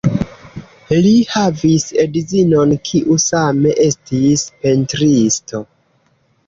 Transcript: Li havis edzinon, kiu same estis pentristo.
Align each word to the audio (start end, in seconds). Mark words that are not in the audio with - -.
Li 1.07 1.11
havis 1.33 1.85
edzinon, 2.05 2.73
kiu 2.91 3.19
same 3.27 3.75
estis 3.87 4.49
pentristo. 4.65 5.65